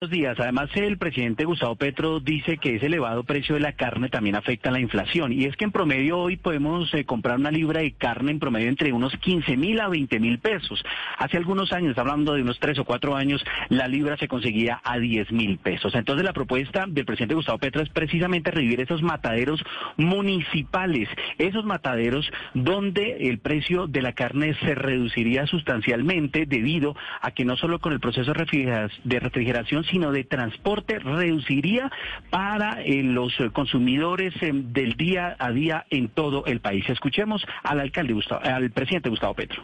[0.00, 0.38] Buenos días.
[0.38, 4.68] Además, el presidente Gustavo Petro dice que ese elevado precio de la carne también afecta
[4.68, 5.32] a la inflación.
[5.32, 8.68] Y es que en promedio hoy podemos eh, comprar una libra de carne en promedio
[8.68, 10.84] entre unos 15 mil a 20 mil pesos.
[11.18, 15.00] Hace algunos años, hablando de unos tres o cuatro años, la libra se conseguía a
[15.00, 15.92] 10 mil pesos.
[15.96, 19.60] Entonces, la propuesta del presidente Gustavo Petro es precisamente revivir esos mataderos
[19.96, 21.08] municipales,
[21.38, 27.56] esos mataderos donde el precio de la carne se reduciría sustancialmente debido a que no
[27.56, 31.90] solo con el proceso de refrigeración, sino de transporte reduciría
[32.30, 36.84] para eh, los consumidores eh, del día a día en todo el país.
[36.88, 39.62] Escuchemos al alcalde al presidente Gustavo Petro.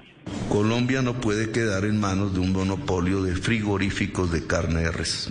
[0.49, 5.29] Colombia no puede quedar en manos de un monopolio de frigoríficos de carne de res.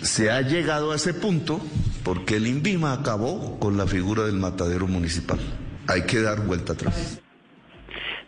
[0.00, 1.60] Se ha llegado a ese punto
[2.04, 5.38] porque el INVIMA acabó con la figura del matadero municipal.
[5.88, 7.20] Hay que dar vuelta atrás.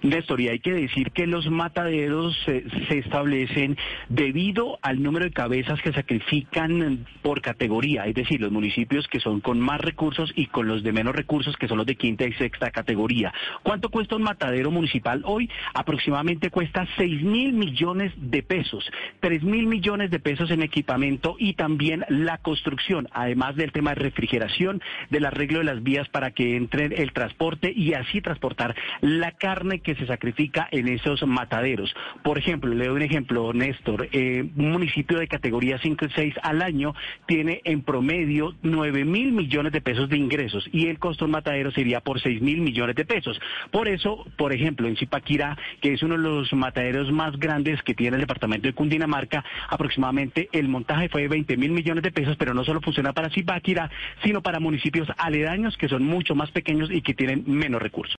[0.02, 3.76] Néstor, y hay que decir que los mataderos se establecen
[4.08, 9.40] debido al número de cabezas que sacrifican por categoría, es decir, los municipios que son
[9.40, 12.32] con más recursos y con los de menos recursos, que son los de quinta y
[12.34, 13.32] sexta categoría.
[13.62, 15.50] ¿Cuánto cuesta un matadero municipal hoy?
[15.74, 18.88] Aproximadamente cuesta 6 mil millones de pesos,
[19.20, 23.96] 3 mil millones de pesos en equipamiento y también la construcción, además del tema de
[23.96, 29.32] refrigeración, del arreglo de las vías para que entre el transporte y así transportar la
[29.32, 31.94] carne que se sacrifica en esos mataderos.
[32.22, 36.34] Por ejemplo, le doy un ejemplo, Néstor, eh, un municipio de categoría 5 y 6
[36.42, 36.94] al año
[37.26, 41.32] tiene en promedio 9 mil millones de pesos de ingresos y el costo de un
[41.32, 43.40] matadero sería por 6 mil millones de pesos.
[43.70, 47.94] Por eso, por ejemplo, en Zipaquirá, que es uno de los mataderos más grandes que
[47.94, 52.36] tiene el departamento de Cundinamarca, aproximadamente el montaje fue de 20 mil millones de pesos,
[52.36, 53.90] pero no solo funciona para Zipaquirá,
[54.22, 58.16] sino para municipios aledaños que son mucho más pequeños y que tienen menos recursos.